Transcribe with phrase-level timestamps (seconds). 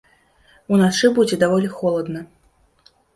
[0.77, 2.19] Уначы будзе даволі холадна.